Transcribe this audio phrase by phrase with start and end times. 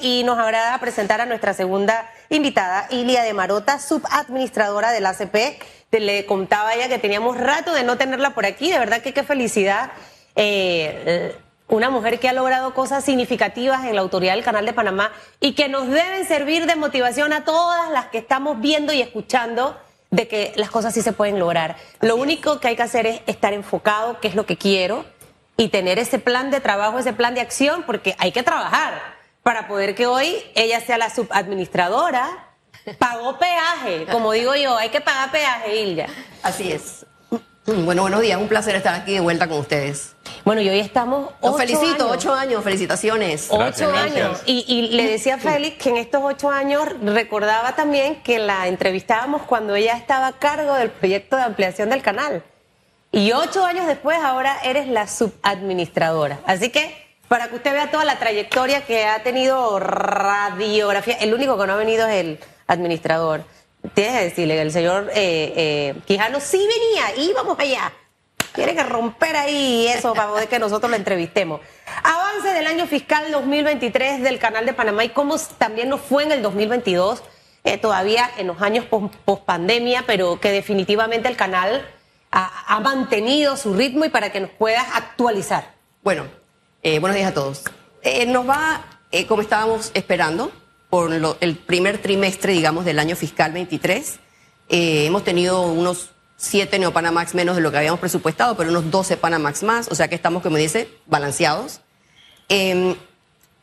[0.00, 5.62] y nos agrada presentar a nuestra segunda invitada, Ilia de Marota, subadministradora del ACP.
[5.90, 9.22] Le contaba ella que teníamos rato de no tenerla por aquí, de verdad que qué
[9.22, 9.90] felicidad.
[10.36, 11.36] Eh, eh,
[11.68, 15.52] una mujer que ha logrado cosas significativas en la autoridad del Canal de Panamá y
[15.52, 19.78] que nos deben servir de motivación a todas las que estamos viendo y escuchando
[20.10, 21.76] de que las cosas sí se pueden lograr.
[22.00, 25.04] Lo único que hay que hacer es estar enfocado, qué es lo que quiero,
[25.56, 29.68] y tener ese plan de trabajo, ese plan de acción, porque hay que trabajar para
[29.68, 32.48] poder que hoy ella sea la subadministradora.
[32.98, 36.06] Pagó peaje, como digo yo, hay que pagar peaje, Ilya.
[36.42, 37.04] Así es.
[37.66, 40.16] Bueno, buenos días, un placer estar aquí de vuelta con ustedes.
[40.44, 41.30] Bueno, y hoy estamos.
[41.42, 43.48] Los felicito, ocho años, felicitaciones.
[43.50, 44.42] ocho años.
[44.46, 48.66] Y, y, le decía a Félix que en estos ocho años recordaba también que la
[48.66, 52.42] entrevistábamos cuando ella estaba a cargo del proyecto de ampliación del canal.
[53.12, 56.40] Y ocho años después, ahora eres la subadministradora.
[56.46, 56.99] Así que,
[57.30, 61.74] para que usted vea toda la trayectoria que ha tenido radiografía, el único que no
[61.74, 63.44] ha venido es el administrador.
[63.94, 67.92] Tienes que decirle el señor eh, eh, Quijano sí venía, íbamos allá.
[68.52, 71.60] Tiene que romper ahí eso para poder que nosotros lo entrevistemos.
[72.02, 76.32] Avance del año fiscal 2023 del Canal de Panamá y cómo también nos fue en
[76.32, 77.22] el 2022,
[77.62, 81.86] eh, todavía en los años post, pandemia, pero que definitivamente el canal
[82.32, 85.74] ha, mantenido su ritmo y para que nos puedas actualizar.
[86.02, 86.39] Bueno,
[86.82, 87.64] eh, buenos días a todos.
[88.02, 88.84] Eh, nos va,
[89.28, 90.52] como estábamos esperando,
[90.88, 94.18] por el primer trimestre, digamos, del año fiscal 23.
[94.68, 99.62] hemos tenido unos 7 Neopanamax menos de lo que habíamos presupuestado, pero unos 12 Panamax
[99.62, 101.82] más, o sea que estamos, como dice, balanceados.
[102.48, 102.96] Em,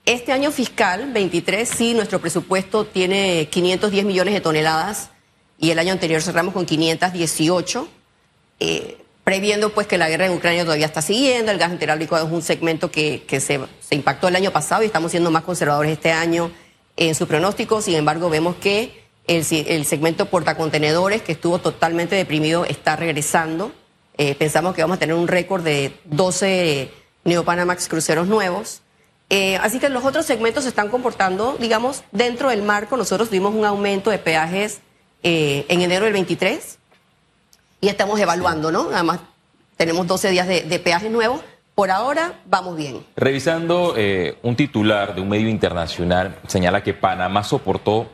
[0.05, 5.09] este año fiscal, 23, sí, nuestro presupuesto tiene 510 millones de toneladas
[5.57, 7.89] y el año anterior cerramos con 518,
[8.59, 12.31] eh, previendo pues que la guerra en Ucrania todavía está siguiendo, el gas licuado es
[12.31, 16.13] un segmento que, se, se impactó el año pasado y estamos siendo más conservadores este
[16.13, 16.49] año
[16.95, 22.95] en su pronóstico, sin embargo vemos que el, segmento portacontenedores, que estuvo totalmente deprimido, está
[22.95, 23.73] regresando.
[24.17, 26.89] Eh, pensamos que vamos a tener un récord de 12
[27.25, 28.81] Neopanamax cruceros nuevos.
[29.29, 32.95] Eh, así que los otros segmentos se están comportando, digamos, dentro del marco.
[32.95, 34.79] Nosotros tuvimos un aumento de peajes
[35.21, 36.77] eh, en enero del 23
[37.81, 38.89] y estamos evaluando, ¿no?
[38.93, 39.19] Además,
[39.75, 41.41] tenemos 12 días de, de peajes nuevos.
[41.75, 43.05] Por ahora vamos bien.
[43.15, 43.93] Revisando
[44.41, 48.07] un titular de un medio internacional, señala que Panamá soportó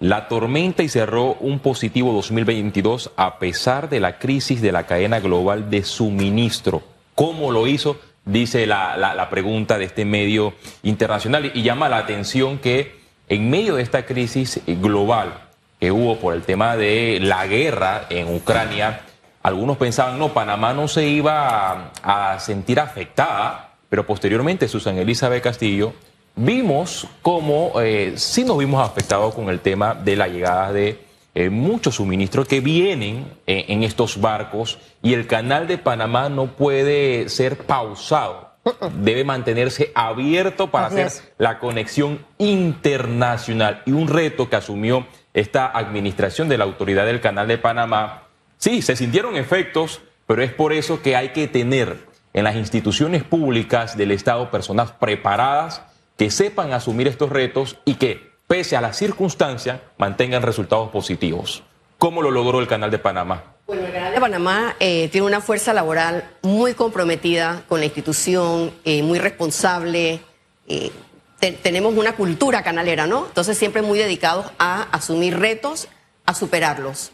[0.00, 5.20] la tormenta y cerró un positivo 2022 a pesar de la crisis de la cadena
[5.20, 6.82] global de suministro.
[7.14, 7.98] ¿Cómo lo hizo?
[8.24, 13.82] Dice la, pregunta de este medio internacional y llama la atención que en medio de
[13.82, 15.47] esta crisis global
[15.78, 19.00] que hubo por el tema de la guerra en Ucrania,
[19.42, 25.42] algunos pensaban, no, Panamá no se iba a, a sentir afectada, pero posteriormente Susan Elizabeth
[25.42, 25.94] Castillo
[26.38, 31.00] vimos cómo eh, sí nos vimos afectados con el tema de la llegada de
[31.34, 36.46] eh, muchos suministros que vienen eh, en estos barcos y el canal de Panamá no
[36.46, 38.48] puede ser pausado.
[38.96, 43.82] Debe mantenerse abierto para hacer la conexión internacional.
[43.86, 45.06] Y un reto que asumió
[45.40, 48.24] esta administración de la autoridad del canal de Panamá.
[48.56, 51.96] Sí, se sintieron efectos, pero es por eso que hay que tener
[52.32, 55.82] en las instituciones públicas del Estado personas preparadas
[56.16, 61.62] que sepan asumir estos retos y que, pese a las circunstancias, mantengan resultados positivos.
[61.98, 63.44] ¿Cómo lo logró el Canal de Panamá?
[63.66, 68.72] Bueno, el Canal de Panamá eh, tiene una fuerza laboral muy comprometida con la institución,
[68.84, 70.20] eh, muy responsable.
[70.66, 70.90] Eh,
[71.38, 73.26] tenemos una cultura canalera, ¿no?
[73.26, 75.88] Entonces siempre muy dedicados a asumir retos,
[76.26, 77.12] a superarlos.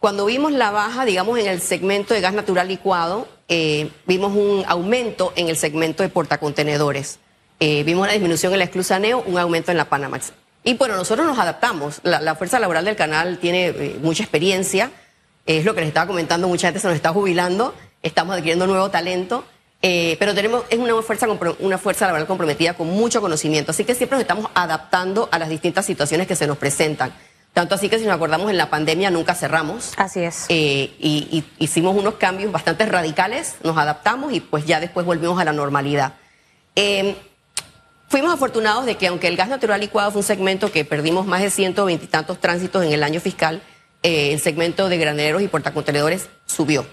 [0.00, 3.28] Cuando vimos la baja, digamos, en el segmento de gas natural licuado,
[4.06, 7.18] vimos un aumento en el segmento de portacontenedores.
[7.60, 10.32] Eh, vimos una disminución en la exclusaneo, un aumento en la Panamax.
[10.64, 12.00] Y bueno, nosotros nos adaptamos.
[12.02, 14.90] La, fuerza laboral del canal tiene eh, mucha experiencia.
[15.46, 17.72] Es lo que les estaba comentando, mucha gente se nos está jubilando.
[18.02, 19.44] Estamos adquiriendo nuevo talento.
[19.82, 21.26] Eh, pero tenemos, es una fuerza,
[21.58, 23.72] una fuerza laboral comprometida con mucho conocimiento.
[23.72, 27.12] Así que siempre nos estamos adaptando a las distintas situaciones que se nos presentan.
[27.52, 29.92] Tanto así que si nos acordamos en la pandemia nunca cerramos.
[29.96, 30.46] Así es.
[30.48, 35.52] y, hicimos unos cambios bastante radicales, nos adaptamos y pues ya después volvimos a la
[35.52, 36.14] normalidad.
[38.12, 41.40] Fuimos afortunados de que aunque el gas natural licuado fue un segmento que perdimos más
[41.40, 43.62] de 120 y tantos tránsitos en el año fiscal,
[44.02, 46.84] eh, el segmento de graneros y portacontenedores subió.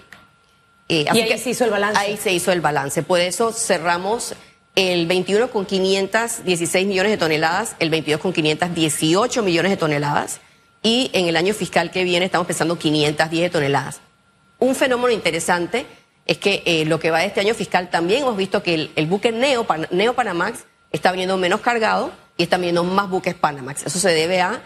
[0.90, 2.00] Eh, y ahí se hizo el balance.
[2.00, 3.04] Ahí se hizo el balance.
[3.04, 4.34] Por eso cerramos
[4.74, 10.40] el 21 con 516 millones de toneladas, el 22 con 518 millones de toneladas
[10.82, 14.00] y en el año fiscal que viene estamos pensando 510 toneladas.
[14.58, 15.86] Un fenómeno interesante
[16.26, 19.06] es que eh, lo que va de este año fiscal también hemos visto que el,
[19.06, 23.86] buque Neo, Neo Panamax está viniendo menos cargado y están viendo más buques Panamax.
[23.86, 24.60] Eso se debe a,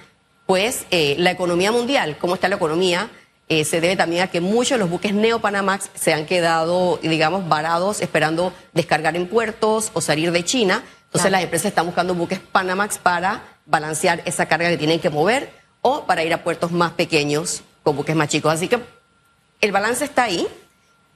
[0.47, 3.11] pues, eh, la economía mundial, cómo está la economía.
[3.49, 7.47] Eh, se debe también a que muchos de los buques Neo-Panamax se han quedado, digamos,
[7.47, 10.83] varados esperando descargar en puertos o salir de China.
[11.05, 15.53] Entonces las empresas están buscando buques Panamax para balancear esa carga que tienen que mover
[15.83, 18.53] o para ir a puertos más pequeños con buques más chicos.
[18.53, 18.81] Así que
[19.61, 20.49] el balance está ahí.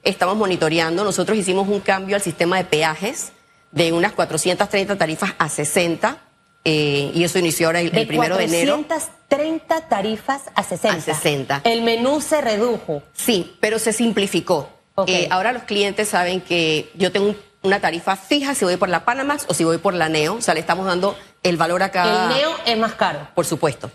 [0.03, 1.03] Estamos monitoreando.
[1.03, 3.31] Nosotros hicimos un cambio al sistema de peajes
[3.71, 6.28] de unas 430 tarifas a 60
[6.65, 8.75] eh, y eso inició ahora el, De primero de enero.
[8.75, 10.97] 430 tarifas a 60.
[10.97, 11.61] A 60.
[11.63, 13.01] El menú se redujo.
[13.13, 14.69] Sí, pero se simplificó.
[15.07, 18.89] Eh, ahora los clientes saben que yo tengo un- una tarifa fija si voy por
[18.89, 20.35] la Panamax o si voy por la Neo.
[20.35, 22.31] O sea, le estamos dando el valor a cada...
[22.33, 23.27] El neo es más caro.
[23.33, 23.89] Por supuesto.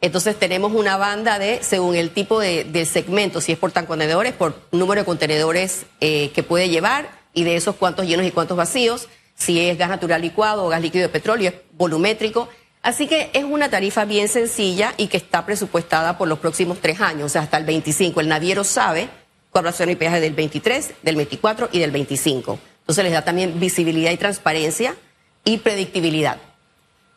[0.00, 3.86] Entonces tenemos una banda de, según el tipo de, del segmento, si es por tan
[3.86, 8.30] contenedores, por número de contenedores eh, que puede llevar y de esos cuántos llenos y
[8.30, 12.48] cuántos vacíos, si es gas natural licuado o gas líquido de petróleo, es volumétrico.
[12.82, 17.00] Así que es una tarifa bien sencilla y que está presupuestada por los próximos tres
[17.00, 18.20] años, o sea, hasta el 25.
[18.20, 19.08] El naviero sabe
[19.50, 22.58] cuál ser mi peaje del 23, del 24 y del 25.
[22.80, 24.94] Entonces les da también visibilidad y transparencia
[25.44, 26.38] y predictibilidad.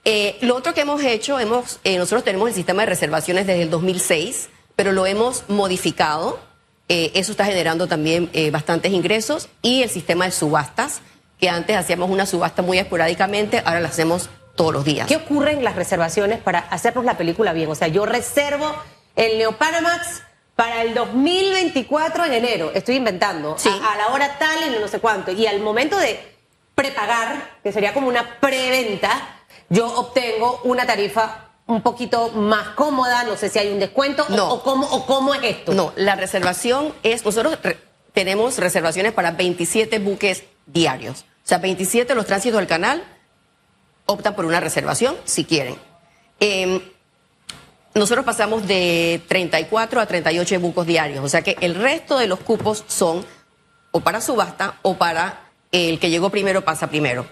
[0.06, 3.64] Eh, lo otro que hemos hecho, hemos, eh, nosotros tenemos el sistema de reservaciones desde
[3.64, 6.40] el 2006, pero lo hemos modificado.
[6.88, 11.02] Eh, eso está generando también bastantes ingresos y el sistema de subastas,
[11.40, 15.08] que antes hacíamos una subasta muy esporádicamente, ahora la hacemos todos los días.
[15.08, 17.70] ¿Qué ocurre en las reservaciones para hacernos la película bien?
[17.72, 18.76] O sea, yo reservo
[19.16, 20.22] el Neopanamax
[20.56, 22.72] para el 2024 en enero.
[22.74, 23.56] Estoy inventando.
[23.58, 23.70] Sí.
[23.70, 25.32] A, a la hora tal y no sé cuánto.
[25.32, 26.20] Y al momento de
[26.76, 29.38] prepagar, que sería como una preventa,
[29.70, 33.24] yo obtengo una tarifa un poquito más cómoda.
[33.24, 35.74] No sé si hay un descuento o- cómo, o cómo es esto.
[35.74, 37.78] No, la reservación es, nosotros re-
[38.14, 41.26] tenemos reservaciones para 27 buques diarios.
[41.50, 43.04] O sea, 27 los tránsitos del canal
[44.06, 45.78] optan por una reservación si quieren.
[46.40, 46.94] Eh,
[47.96, 52.40] nosotros pasamos de 34 a 38 bucos diarios, o sea que el resto de los
[52.40, 53.26] cupos son
[53.90, 57.26] o para subasta o para el que llegó primero pasa primero.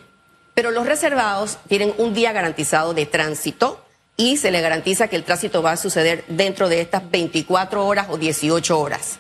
[0.56, 3.86] Pero los reservados tienen un día garantizado de tránsito
[4.16, 8.08] y se le garantiza que el tránsito va a suceder dentro de estas 24 horas
[8.10, 9.20] o 18 horas.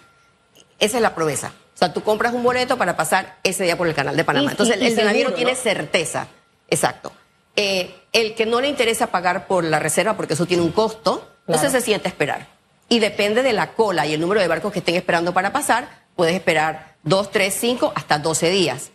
[0.79, 1.53] Esa es la promesa.
[1.77, 4.47] O sea, tú compras un boleto para pasar ese día por el canal de Panamá.
[4.47, 6.25] Y- Entonces, y- el, seguro, tiene certeza.
[6.67, 7.11] Exacto.
[7.55, 11.29] Eh, el que no le interesa pagar por la reserva porque eso tiene un costo,
[11.47, 12.47] entonces se siente a esperar.
[12.89, 15.87] Y depende de la cola y el número de barcos que estén esperando para pasar,
[16.15, 18.89] puedes esperar dos, tres, cinco, hasta 12 días.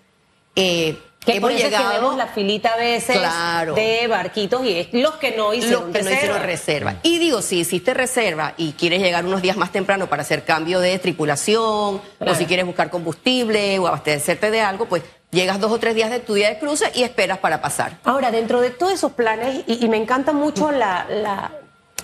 [0.57, 3.75] Eh, Que hemos por eso llegado vemos la filita a veces Claro.
[3.75, 6.95] de barquitos y es los que no hicieron los que no hicieron reserva.
[7.05, 10.81] Y digo, si hiciste reserva y quieres llegar unos días más temprano para hacer cambio
[10.81, 12.33] de tripulación, Claro.
[12.33, 16.11] o si quieres buscar combustible o abastecerte de algo, pues llegas dos o tres días
[16.11, 17.99] de tu día de cruce y esperas para pasar.
[18.05, 21.53] Ahora, dentro de todos esos planes, y, y me encanta mucho la, la-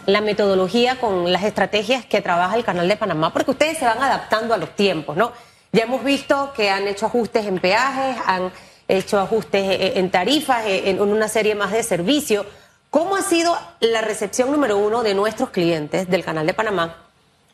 [0.07, 4.03] la metodología con las estrategias que trabaja el Canal de Panamá, porque ustedes se van
[4.03, 5.33] adaptando a los tiempos, ¿no?
[5.73, 8.51] Ya hemos visto que han hecho ajustes en peajes, han
[8.89, 12.47] hecho ajustes eh, en tarifas, eh, en una serie más de servicios.
[12.91, 17.05] ¿Cómo ha sido la recepción número uno de nuestros clientes del Canal de Panamá?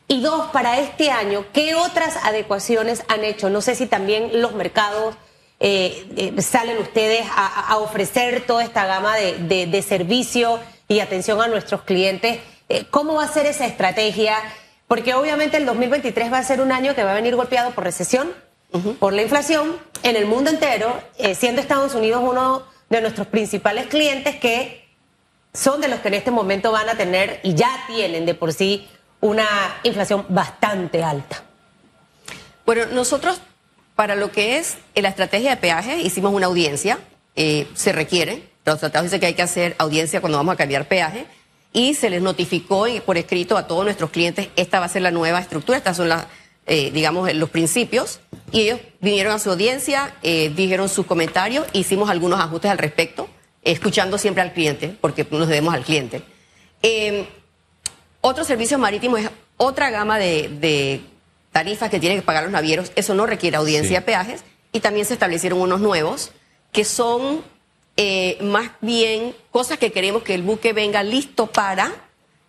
[0.07, 3.49] Y dos, para este año, ¿qué otras adecuaciones han hecho?
[3.49, 5.15] No sé si también los mercados
[5.59, 11.41] eh, eh, salen ustedes a, ofrecer toda esta gama de, de- de servicio y atención
[11.41, 12.39] a nuestros clientes.
[12.69, 14.37] Eh, ¿Cómo va a ser esa estrategia?
[14.87, 17.83] Porque obviamente el 2023 va a ser un año que va a venir golpeado por
[17.83, 18.31] recesión,
[18.99, 23.87] por la inflación en el mundo entero, eh, siendo Estados Unidos uno de nuestros principales
[23.87, 24.85] clientes que
[25.53, 28.53] son de los que en este momento van a tener y ya tienen de por
[28.53, 28.87] sí
[29.21, 29.47] una
[29.83, 31.43] inflación bastante alta.
[32.65, 33.39] Bueno, nosotros,
[33.95, 36.99] para lo que es la estrategia de peaje, hicimos una audiencia,
[37.35, 40.87] eh, se requiere, los tratados dicen que hay que hacer audiencia cuando vamos a cambiar
[40.87, 41.25] peaje,
[41.73, 45.11] y se les notificó por escrito a todos nuestros clientes, esta va a ser la
[45.11, 46.25] nueva estructura, estas son las,
[46.65, 48.21] eh, digamos, los principios,
[48.55, 53.27] y ellos vinieron a su audiencia, eh, dijeron sus comentarios, hicimos algunos ajustes al respecto,
[53.63, 56.21] escuchando siempre al cliente, porque nos debemos al cliente.
[56.81, 57.27] Eh,
[58.21, 61.01] otro servicio marítimo es otra gama de, de
[61.51, 62.93] tarifas que tienen que pagar los navieros.
[62.95, 63.95] Eso no requiere audiencia Sí.
[63.95, 64.43] de peajes.
[64.71, 66.31] Y también se establecieron unos nuevos
[66.71, 67.41] que son
[67.97, 71.91] eh, más bien cosas que queremos que el buque venga listo para,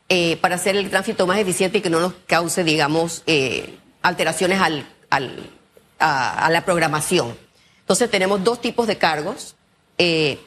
[0.08, 4.60] eh, para hacer el tránsito más eficiente y que no nos cause, digamos, eh, alteraciones
[4.60, 5.50] al, al-
[5.98, 7.36] a, la programación.
[7.80, 9.56] Entonces tenemos dos tipos de cargos.
[9.98, 10.38] eh,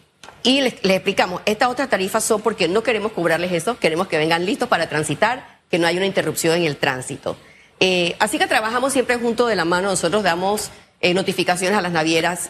[0.43, 4.45] y les, explicamos, estas otras tarifas son porque no queremos cobrarles eso, queremos que vengan
[4.45, 7.35] listos para transitar, que no haya una interrupción en el tránsito.
[7.79, 11.91] Eh, así que trabajamos siempre junto de la mano, nosotros damos eh, notificaciones a las
[11.91, 12.49] navieras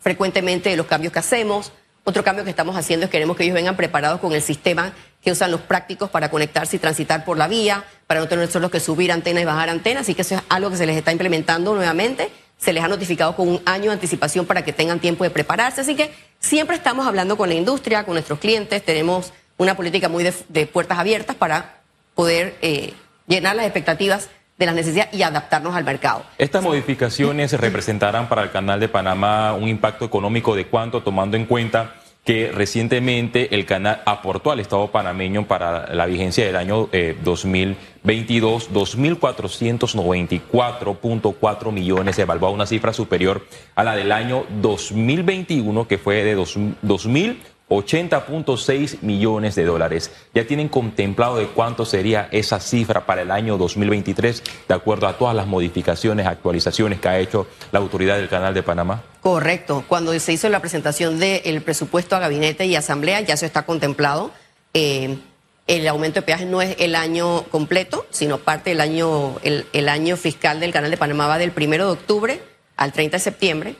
[0.00, 1.72] frecuentemente de los cambios que hacemos,
[2.04, 4.92] Otro cambio que estamos haciendo es queremos que ellos vengan preparados con el sistema
[5.26, 8.70] que usan los prácticos para conectarse y transitar por la vía, para no tener solo
[8.70, 11.10] que subir antenas y bajar antenas, así que eso es algo que se les está
[11.10, 12.30] implementando nuevamente.
[12.58, 15.80] Se les ha notificado con un año de anticipación para que tengan tiempo de prepararse,
[15.80, 20.22] así que siempre estamos hablando con la industria, con nuestros clientes, tenemos una política muy
[20.22, 21.80] de, puertas abiertas para
[22.14, 22.94] poder eh,
[23.26, 26.22] llenar las expectativas de las necesidades y adaptarnos al mercado.
[26.38, 31.46] Estas modificaciones representarán para el Canal de Panamá un impacto económico de cuánto, tomando en
[31.46, 36.88] cuenta que recientemente el canal aportó al Estado panameño para la vigencia del año
[37.22, 46.36] 2022 2.494.4 millones, evaluada una cifra superior a la del año 2021, que fue de
[46.36, 47.36] 2.000
[47.68, 50.12] 80.6 millones de dólares.
[50.34, 55.18] Ya tienen contemplado de cuánto sería esa cifra para el año 2023, de acuerdo a
[55.18, 59.02] todas las modificaciones, actualizaciones que ha hecho la autoridad del Canal de Panamá.
[59.20, 59.84] Correcto.
[59.88, 64.30] Cuando se hizo la presentación del presupuesto a gabinete y asamblea, ya se está contemplado.
[64.72, 65.18] Eh,
[65.66, 69.88] el aumento de peaje no es el año completo, sino parte del año, el, el
[69.88, 72.40] año fiscal del Canal de Panamá va del primero de octubre
[72.76, 73.76] al 30 de septiembre.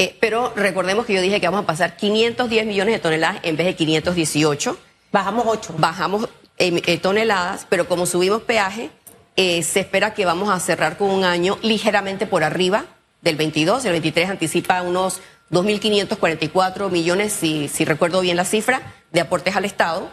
[0.00, 3.56] Eh, pero recordemos que yo dije que vamos a pasar 510 millones de toneladas en
[3.56, 4.78] vez de 518.
[5.10, 5.74] Bajamos 8.
[5.76, 8.90] Bajamos eh, eh, toneladas, pero como subimos peaje,
[9.36, 12.86] se espera que vamos a cerrar con un año ligeramente por arriba
[13.22, 13.84] del 22.
[13.84, 15.20] El 23 anticipa unos
[15.52, 20.10] 2.544 millones, si, si recuerdo bien la cifra, de aportes al Estado.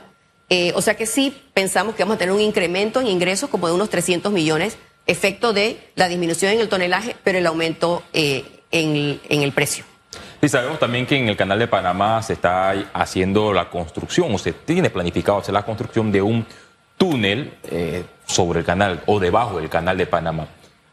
[0.75, 3.73] o sea que sí pensamos que vamos a tener un incremento en ingresos como de
[3.73, 4.77] unos 300 millones,
[5.07, 8.03] efecto de la disminución en el tonelaje, pero el aumento
[8.75, 9.85] en, el precio.
[10.41, 14.37] Sí, sabemos también que en el canal de Panamá se está haciendo la construcción, o
[14.37, 16.45] se tiene planificado hacer la construcción de un
[16.97, 20.47] túnel eh, sobre el canal o debajo del canal de Panamá.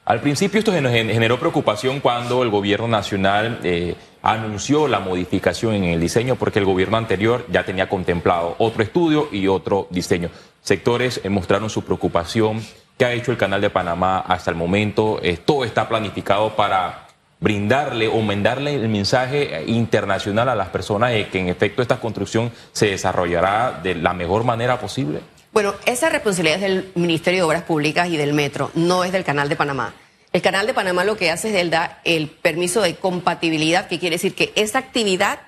[0.05, 6.01] Al principio esto generó preocupación cuando el gobierno nacional eh, anunció la modificación en el
[6.01, 10.31] diseño porque el gobierno anterior ya tenía contemplado otro estudio y otro diseño.
[10.61, 12.61] Sectores eh, mostraron su preocupación.
[12.99, 15.21] ¿Qué ha hecho el canal de Panamá hasta el momento?
[15.45, 17.12] todo está planificado para
[17.43, 22.53] brindarle o mandarle el mensaje internacional a las personas de que en efecto esta construcción
[22.73, 25.21] se desarrollará de la mejor manera posible?
[25.53, 29.25] Bueno, esa responsabilidad es del Ministerio de Obras Públicas y del Metro, no es del
[29.25, 29.93] Canal de Panamá.
[30.33, 33.99] El Canal de Panamá lo que hace es él da el permiso de compatibilidad, que
[33.99, 35.41] quiere decir que esa actividad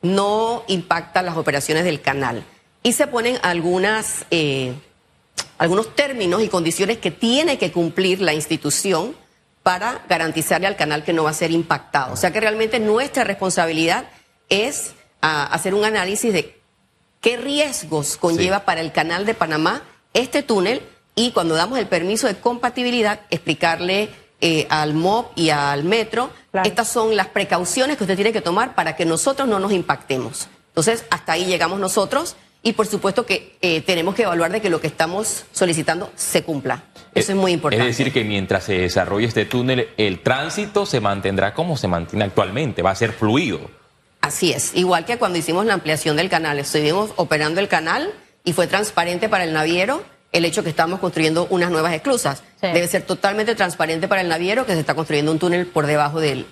[0.00, 2.42] no impacta las operaciones del canal.
[2.82, 4.72] Y se ponen algunas, eh,
[5.58, 9.14] algunos términos y condiciones que tiene que cumplir la institución
[9.62, 12.12] para garantizarle al canal que no va a ser impactado.
[12.12, 14.06] O sea que realmente nuestra responsabilidad
[14.48, 16.60] es ah, hacer un análisis de
[17.20, 19.82] qué riesgos conlleva para el canal de Panamá
[20.14, 20.82] este túnel
[21.14, 26.30] y cuando damos el permiso de compatibilidad explicarle eh, al MOB y al Metro,
[26.64, 30.48] estas son las precauciones que usted tiene que tomar para que nosotros no nos impactemos.
[30.68, 34.70] Entonces, hasta ahí llegamos nosotros y por supuesto que eh, tenemos que evaluar de que
[34.70, 36.84] lo que estamos solicitando se cumpla.
[37.14, 37.88] Eso es, muy importante.
[37.88, 42.24] Es decir, que mientras se desarrolle este túnel, el tránsito se mantendrá como se mantiene
[42.24, 43.60] actualmente, va a ser fluido.
[44.20, 48.12] Así es, igual que cuando hicimos la ampliación del canal, estuvimos operando el canal
[48.44, 52.42] y fue transparente para el naviero el hecho que estamos construyendo unas nuevas esclusas.
[52.60, 56.20] Debe ser totalmente transparente para el naviero que se está construyendo un túnel por debajo
[56.20, 56.46] del,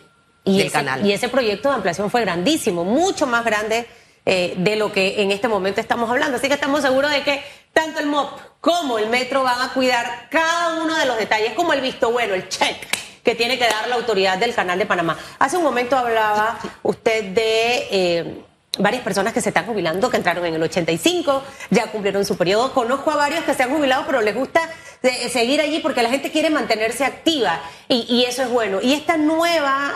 [0.70, 1.04] canal.
[1.06, 3.86] Y ese proyecto de ampliación fue grandísimo, mucho más grande
[4.26, 6.36] eh, de lo que en este momento estamos hablando.
[6.36, 7.42] Así que estamos seguros de que
[7.80, 11.72] tanto el MOP como el Metro van a cuidar cada uno de los detalles, como
[11.72, 12.76] el visto bueno, el check
[13.24, 15.16] que tiene que dar la autoridad del Canal de Panamá.
[15.38, 17.88] Hace un momento hablaba usted de...
[17.90, 18.44] Eh,
[18.78, 22.72] varias personas que se están jubilando, que entraron en el 85, ya cumplieron su periodo.
[22.72, 24.60] Conozco a varios que se han jubilado, pero les gusta
[25.02, 28.78] eh, seguir allí porque la gente quiere mantenerse activa y, eso es bueno.
[28.80, 29.94] Y esta nueva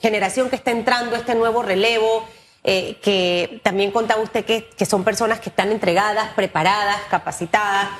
[0.00, 2.26] generación que está entrando, este nuevo relevo,
[2.68, 7.90] eh, que también contaba usted que, son personas que están entregadas, preparadas, capacitadas.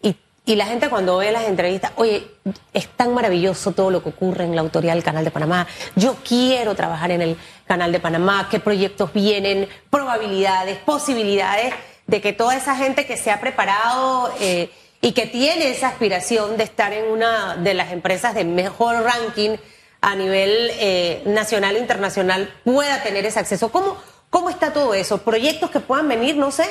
[0.00, 0.16] Y,
[0.46, 2.26] y, la gente cuando ve las entrevistas, oye,
[2.72, 5.66] es tan maravilloso todo lo que ocurre en la autoridad del Canal de Panamá.
[5.94, 11.74] Yo quiero trabajar en el Canal de Panamá, qué proyectos vienen, probabilidades, posibilidades
[12.06, 14.70] de que toda esa gente que se ha preparado eh,
[15.02, 19.58] y que tiene esa aspiración de estar en una de las empresas de mejor ranking
[20.00, 23.70] a nivel eh, nacional e internacional pueda tener ese acceso.
[23.70, 23.98] ¿Cómo,
[24.34, 25.18] ¿Cómo está todo eso?
[25.18, 26.64] ¿Proyectos que puedan venir, no sé?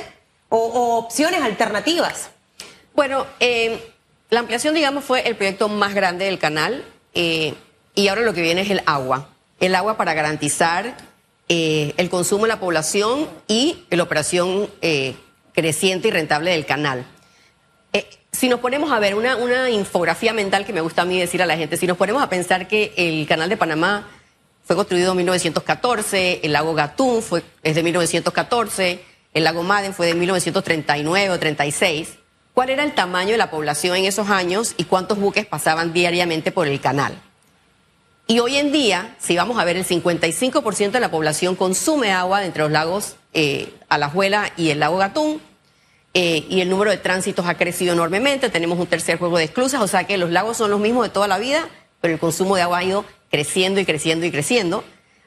[0.50, 2.30] ¿O, opciones alternativas?
[2.94, 3.80] Bueno, eh,
[4.30, 7.54] la ampliación, digamos, fue el proyecto más grande del canal eh,
[7.96, 9.30] y ahora lo que viene es el agua.
[9.62, 10.98] El agua para garantizar
[11.48, 14.70] eh, el consumo de la población y la operación
[15.54, 17.06] creciente y rentable del canal.
[18.34, 21.42] si nos ponemos a ver una, una infografía mental que me gusta a mí decir
[21.42, 24.06] a la gente, si nos ponemos a pensar que el canal de Panamá
[24.64, 29.04] fue construido en 1914, el lago Gatún fue, es de 1914,
[29.34, 32.10] el lago Madden fue de 1939 o 36.
[32.54, 36.52] ¿Cuál era el tamaño de la población en esos años y cuántos buques pasaban diariamente
[36.52, 37.20] por el canal?
[38.28, 42.46] Y hoy en día, si vamos a ver, el 55% de la población consume agua
[42.46, 45.42] entre los lagos eh, Alajuela y el lago Gatún,
[46.14, 48.50] eh, y el número de tránsitos ha crecido enormemente.
[48.50, 51.10] Tenemos un tercer juego de esclusas, o sea que los lagos son los mismos de
[51.10, 51.68] toda la vida,
[52.04, 54.84] pero el consumo de agua ha ido creciendo y creciendo y creciendo.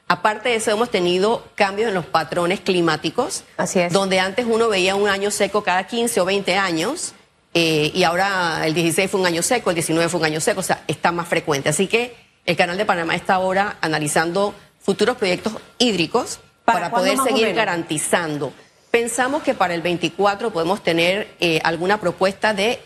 [0.07, 3.43] Aparte de eso, hemos tenido cambios en los patrones climáticos.
[3.57, 3.91] Así es.
[3.91, 7.13] Donde antes uno veía un año seco cada 15 o 20 años,
[7.55, 10.59] eh, y ahora el 16 fue un año seco, el 19 fue un año seco,
[10.59, 11.67] o sea, está más frecuente.
[11.67, 12.15] Así que
[12.45, 18.53] el Canal de Panamá está ahora analizando futuros proyectos hídricos para, poder seguir garantizando.
[18.91, 22.79] Pensamos que para el 24 podemos tener eh, alguna propuesta de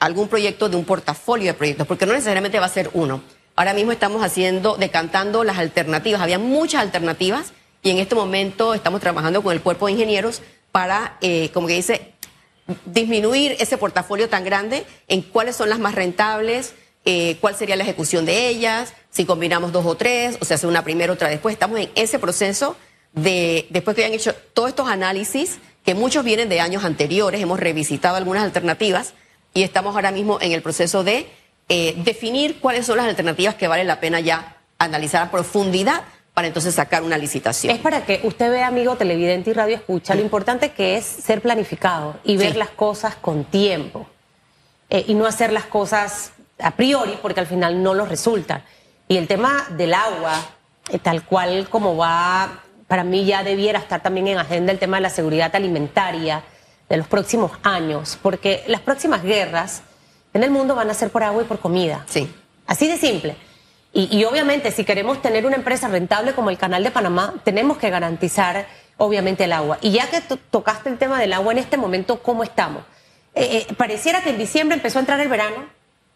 [0.00, 3.22] algún proyecto de un portafolio de proyectos, porque no necesariamente va a ser uno.
[3.54, 6.20] Ahora mismo estamos haciendo, decantando las alternativas.
[6.20, 7.52] Había muchas alternativas
[7.82, 10.42] y en este momento estamos trabajando con el cuerpo de ingenieros
[10.72, 12.14] para, eh, como que dice,
[12.86, 17.82] disminuir ese portafolio tan grande en cuáles son las más rentables, eh, cuál sería la
[17.82, 21.52] ejecución de ellas, si combinamos dos o tres, o sea, hace una primera, otra después.
[21.52, 22.76] Estamos en ese proceso
[23.12, 27.58] de, después que hayan hecho todos estos análisis, que muchos vienen de años anteriores, hemos
[27.58, 29.14] revisitado algunas alternativas
[29.54, 31.28] y estamos ahora mismo en el proceso de
[31.68, 36.02] eh, definir cuáles son las alternativas que vale la pena ya analizar a profundidad
[36.34, 37.74] para entonces sacar una licitación.
[37.74, 41.42] Es para que usted vea, amigo televidente y radio escucha, lo importante que es ser
[41.42, 44.06] planificado y ver las cosas con tiempo
[44.88, 48.62] eh, y no hacer las cosas a priori porque al final no lo resultan.
[49.08, 50.34] Y el tema del agua,
[50.90, 54.96] eh, tal cual como va, para mí ya debiera estar también en agenda el tema
[54.96, 56.42] de la seguridad alimentaria
[56.90, 59.82] de los próximos años, porque las próximas guerras
[60.34, 62.04] en el mundo van a ser por agua y por comida.
[62.08, 62.28] Sí.
[62.66, 63.36] Así de simple.
[63.92, 67.90] Y, obviamente, si queremos tener una empresa rentable como el Canal de Panamá, tenemos que
[67.90, 68.66] garantizar,
[68.98, 69.78] obviamente, el agua.
[69.80, 72.84] Y ya que tocaste el tema del agua en este momento, ¿cómo estamos?
[73.34, 75.66] Eh, eh, pareciera que en diciembre empezó a entrar el verano,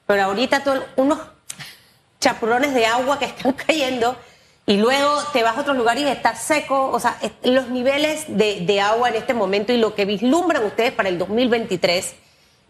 [0.07, 1.19] pero ahorita todo, unos
[2.21, 4.17] chapurones de agua que están cayendo
[4.67, 6.91] y luego te vas a otro lugar y está seco.
[6.91, 11.09] O sea, los niveles de, agua en este momento y lo que vislumbran ustedes para
[11.09, 12.15] el 2023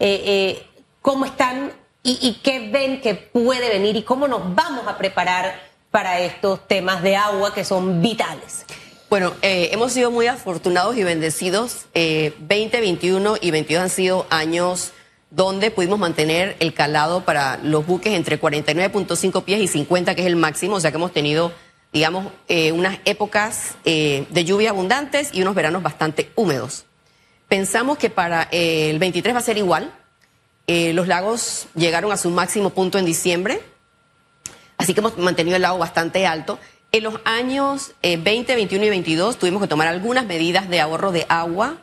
[0.01, 0.67] eh,
[1.05, 1.71] cómo están
[2.03, 5.59] y, qué ven que puede venir y cómo nos vamos a preparar
[5.91, 8.65] para estos temas de agua que son vitales.
[9.09, 11.87] Bueno, eh, hemos sido muy afortunados y bendecidos.
[11.95, 14.93] Eh, 20, 21 y 22 han sido años
[15.31, 20.27] donde pudimos mantener el calado para los buques entre 49.5 pies y 50, que es
[20.27, 21.53] el máximo, o sea que hemos tenido,
[21.95, 26.85] digamos, eh, unas épocas eh, de lluvia abundantes y unos veranos bastante húmedos.
[27.49, 29.91] Pensamos que para el 23 va a ser igual,
[30.67, 33.61] eh, los lagos llegaron a su máximo punto en diciembre,
[34.79, 36.59] así que hemos mantenido el lago bastante alto.
[36.91, 41.13] En los años 20, eh, 21 y 22 tuvimos que tomar algunas medidas de ahorro
[41.13, 41.77] de agua,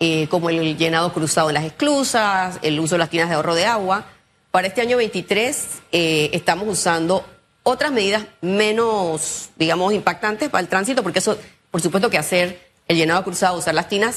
[0.00, 3.54] eh, como el llenado cruzado en las esclusas, el uso de las tinas de ahorro
[3.54, 4.04] de agua.
[4.50, 7.24] Para este año 23 estamos usando
[7.68, 11.36] otras medidas menos, digamos, impactantes para el tránsito, porque eso,
[11.72, 14.14] por supuesto que hacer el llenado cruzado, usar las tinas,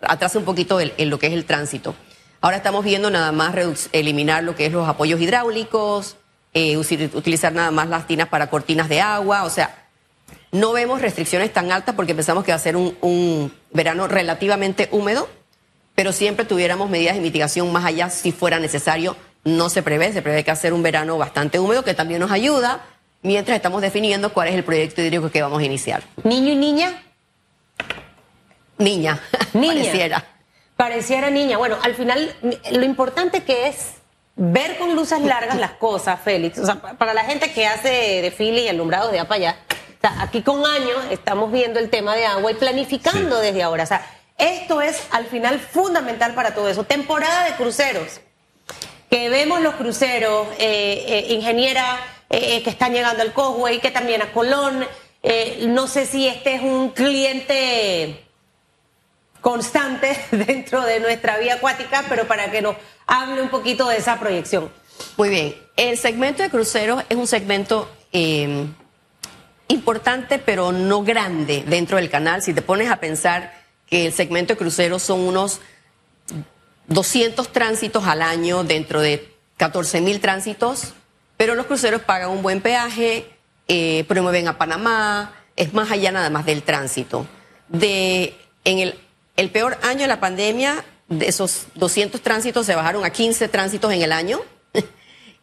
[0.00, 1.94] atrasa un poquito en lo que es el tránsito.
[2.40, 3.54] Ahora estamos viendo nada más
[3.92, 6.16] eliminar lo que es los apoyos hidráulicos,
[6.54, 9.86] eh, utilizar nada más las tinas para cortinas de agua, o sea,
[10.50, 15.28] no vemos restricciones tan altas porque pensamos que va a ser un, verano relativamente húmedo,
[15.94, 19.18] pero siempre tuviéramos medidas de mitigación más allá si fuera necesario.
[19.46, 22.18] No se prevé, se prevé que va a ser un verano bastante húmedo que también
[22.18, 22.84] nos ayuda
[23.22, 26.02] mientras estamos definiendo cuál es el proyecto hídrico que vamos a iniciar.
[26.24, 27.00] ¿Niño y niña?
[28.76, 29.20] Niña,
[29.52, 29.74] niña.
[29.74, 30.24] pareciera.
[30.76, 31.58] Pareciera niña.
[31.58, 32.34] Bueno, al final
[32.72, 33.92] lo importante que es
[34.34, 36.58] ver con luces largas las cosas, Félix.
[36.58, 39.56] O sea, para la gente que hace desfile y alumbrados de allá allá,
[40.18, 43.84] aquí con años estamos viendo el tema de agua y planificando desde ahora.
[43.84, 44.04] O sea,
[44.38, 46.82] esto es al final fundamental para todo eso.
[46.82, 48.20] Temporada de cruceros.
[49.10, 54.22] Que vemos los cruceros, eh, eh, ingeniera eh, que están llegando al Cosway, que también
[54.22, 54.86] a Colón.
[55.68, 58.24] no sé si este es un cliente
[59.40, 64.18] constante dentro de nuestra vía acuática, pero para que nos hable un poquito de esa
[64.18, 64.70] proyección.
[65.16, 68.74] Muy bien, el segmento de cruceros es un segmento em,
[69.68, 72.42] importante, pero no grande dentro del canal.
[72.42, 73.52] Si te pones a pensar
[73.88, 75.60] que el segmento de cruceros son unos
[76.88, 80.94] 200 tránsitos al año dentro de 14 mil tránsitos,
[81.36, 83.26] pero los cruceros pagan un buen peaje,
[83.68, 87.26] eh, promueven a Panamá, es más allá nada más del tránsito.
[87.68, 88.98] De, en el
[89.36, 93.92] el peor año de la pandemia, de esos 200 tránsitos se bajaron a 15 tránsitos
[93.92, 94.40] en el año.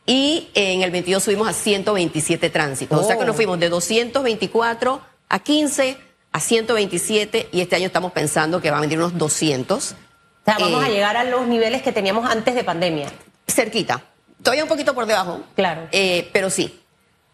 [0.05, 2.99] y en el 22 subimos a 127 tránsitos.
[2.99, 3.37] O sea que nos Oh.
[3.37, 5.97] fuimos de 224 a 15
[6.31, 9.95] a 127 y este año estamos pensando que van a venir unos 200.
[10.43, 13.07] O sea, vamos Eh, a llegar a los niveles que teníamos antes de pandemia.
[13.47, 14.01] Cerquita.
[14.41, 15.41] Todavía un poquito por debajo.
[15.55, 15.87] Claro.
[15.91, 16.79] Eh, pero sí.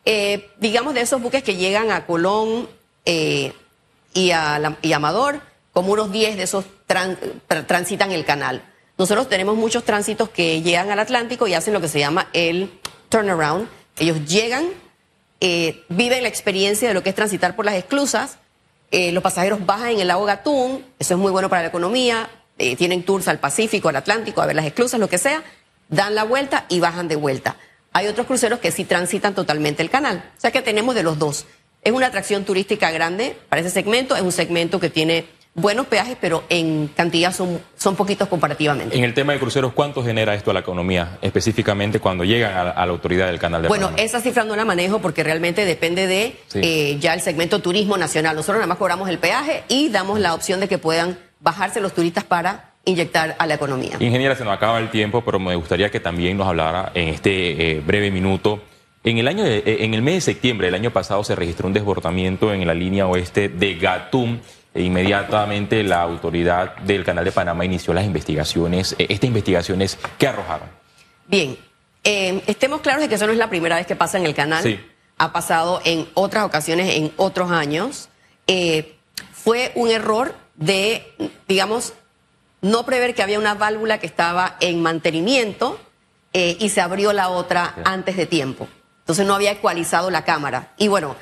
[0.06, 2.70] Eh, digamos de esos buques que llegan a Colón
[3.06, 3.54] eh,
[4.14, 5.42] y, a la- y Amador,
[5.74, 7.18] como unos 10 de esos tran-
[7.48, 8.64] tra- transitan el canal.
[8.98, 12.72] Nosotros tenemos muchos tránsitos que llegan al Atlántico y hacen lo que se llama el
[13.10, 13.68] turnaround.
[13.98, 14.68] Ellos llegan,
[15.42, 18.38] eh, viven la experiencia de lo que es transitar por las esclusas.
[18.92, 22.28] eh, los pasajeros bajan en el lago Gatún, eso es muy bueno para la economía.
[22.60, 25.42] Eh, tienen tours al Pacífico, al Atlántico, a ver las esclusas, lo que sea.
[25.88, 27.56] Dan la vuelta y bajan de vuelta.
[27.94, 30.24] Hay otros cruceros que sí transitan totalmente el canal.
[30.38, 31.48] O sea que tenemos de los dos.
[31.84, 34.16] Es una atracción turística grande para ese segmento.
[34.16, 38.96] Es un segmento que tiene buenos peajes, pero en cantidad son, son poquitos comparativamente.
[38.96, 42.70] En el tema de cruceros, ¿cuánto genera esto a la economía, específicamente cuando llegan a,
[42.70, 44.04] a la autoridad del canal de Bueno, Panamá?
[44.04, 46.60] esa cifra no la manejo porque realmente depende de Sí.
[46.62, 48.36] eh, ya el segmento turismo nacional.
[48.36, 51.94] Nosotros nada más cobramos el peaje y damos la opción de que puedan bajarse los
[51.94, 53.98] turistas para inyectar a la economía.
[54.00, 57.72] Ingeniera, se nos acaba el tiempo, pero me gustaría que también nos hablara en este
[57.78, 58.62] eh, breve minuto.
[59.04, 61.68] En el, año de- eh, en el mes de septiembre del año pasado se registró
[61.68, 64.42] un desbordamiento en la línea oeste de Gatún.
[64.74, 68.96] E inmediatamente la autoridad del Canal de Panamá inició las investigaciones.
[69.00, 70.68] Eh, estas investigaciones, ¿qué arrojaron?
[71.28, 71.58] Bien,
[72.04, 74.34] eh, estemos claros de que eso no es la primera vez que pasa en el
[74.36, 74.62] canal.
[74.64, 74.80] Sí.
[75.18, 78.10] Ha pasado en otras ocasiones, en otros años.
[78.48, 78.96] Eh,
[79.34, 81.16] fue un error de,
[81.48, 81.94] digamos,
[82.62, 85.80] no prever que había una válvula que estaba en mantenimiento
[86.34, 88.68] eh, y se abrió la otra antes de tiempo.
[89.00, 90.74] Entonces no había ecualizado la cámara.
[90.78, 91.16] Y bueno,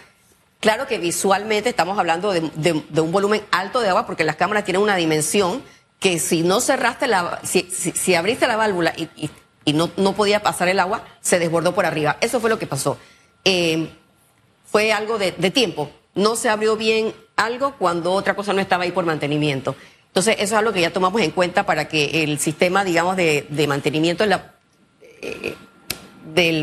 [0.59, 4.35] claro que visualmente estamos hablando de, de- de un volumen alto de agua porque las
[4.35, 5.63] cámaras tienen una dimensión
[5.99, 9.29] que si no cerraste la, si, si- si abriste la válvula y, y-
[9.65, 12.17] y no, no podía pasar el agua, se desbordó por arriba.
[12.21, 12.97] Eso fue lo que pasó.
[13.45, 13.89] Eh,
[14.65, 15.91] fue algo de, de tiempo.
[16.15, 19.75] No se abrió bien algo cuando otra cosa no estaba ahí por mantenimiento.
[20.07, 23.45] Entonces, eso es algo que ya tomamos en cuenta para que el sistema, digamos, de,
[23.49, 24.53] de mantenimiento de la,
[25.21, 25.55] eh,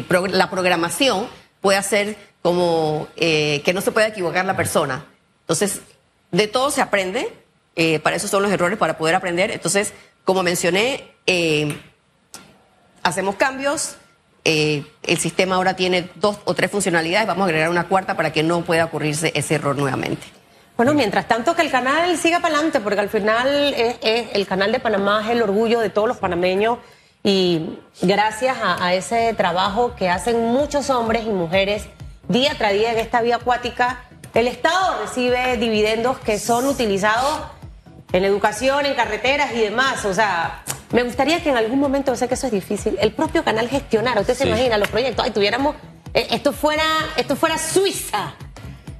[0.08, 1.28] pro- la programación
[1.60, 5.06] pueda ser como eh, que no se pueda equivocar la persona.
[5.40, 5.80] Entonces,
[6.32, 7.32] de todo se aprende.
[7.76, 9.50] eh, para eso son los errores, para poder aprender.
[9.50, 9.92] Entonces,
[10.24, 11.04] como mencioné,
[13.02, 13.96] hacemos cambios.
[14.44, 17.26] el sistema ahora tiene dos o tres funcionalidades.
[17.26, 20.26] Vamos a agregar una cuarta para que no pueda ocurrirse ese error nuevamente.
[20.76, 24.46] Bueno, mientras tanto que el canal siga para adelante, porque al final es, es- el
[24.46, 26.78] canal de Panamá es el orgullo de todos los panameños
[27.22, 31.84] y gracias a, a ese trabajo que hacen muchos hombres y mujeres
[32.28, 37.40] día tras día en esta vía acuática, el Estado recibe dividendos que son utilizados
[38.12, 40.04] en educación, en carreteras y demás.
[40.04, 43.12] O sea, me gustaría que en algún momento, yo sé que eso es difícil, el
[43.12, 44.20] propio canal gestionara.
[44.20, 44.48] Usted se Sí.
[44.48, 45.76] imagina los proyectos, ay, tuviéramos,
[46.14, 46.82] eh, esto fuera,
[47.16, 48.34] esto fuera Suiza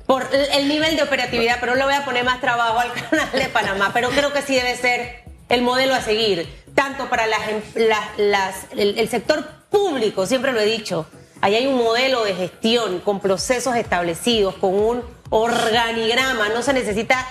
[0.07, 3.31] por el- el nivel de operatividad, pero le voy a poner más trabajo al canal
[3.33, 7.49] de Panamá, pero creo que sí debe ser el modelo a seguir, tanto para las,
[7.49, 11.07] em- las- las- el, el sector público, siempre lo he dicho,
[11.41, 17.27] ahí hay un modelo de gestión con procesos establecidos, con un organigrama, no se necesita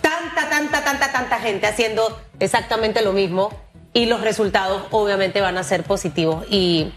[0.00, 3.50] tanta, tanta, tanta, tanta gente haciendo exactamente lo mismo
[3.92, 6.92] y los resultados obviamente van a ser positivos y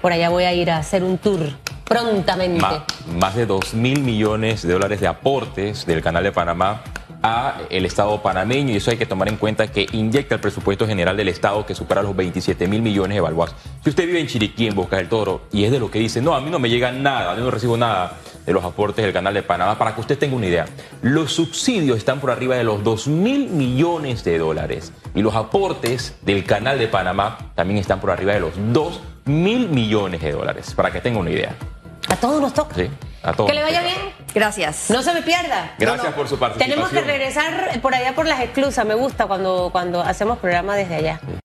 [0.00, 1.40] por allá voy a ir a hacer un tour
[1.90, 2.64] prontamente.
[3.18, 6.84] Más de 2 mil millones de dólares de aportes del Canal de Panamá
[7.20, 10.86] a el Estado panameño y eso hay que tomar en cuenta que inyecta el presupuesto
[10.86, 13.56] general del Estado que supera los 27 mil millones evaluados.
[13.82, 16.22] Si usted vive en Chiriquí, en Boca del Toro, y es de lo que dice,
[16.22, 18.12] no, a mí no me llega nada, yo no recibo nada
[18.46, 20.66] de los aportes del Canal de Panamá, para que usted tenga una idea,
[21.02, 26.14] los subsidios están por arriba de los 2 mil millones de dólares y los aportes
[26.22, 30.72] del Canal de Panamá también están por arriba de los 2 mil millones de dólares,
[30.72, 31.56] para que tenga una idea.
[32.10, 32.74] A todos nos toca.
[32.74, 32.90] Sí,
[33.22, 33.48] a todos.
[33.48, 33.96] Que le vaya bien.
[34.34, 34.90] Gracias.
[34.90, 35.72] No se me pierda.
[35.78, 36.16] Gracias No, no.
[36.16, 36.70] por su participación.
[36.88, 38.84] Tenemos que regresar por allá por las exclusas.
[38.84, 41.20] Me gusta cuando, cuando hacemos programa desde allá.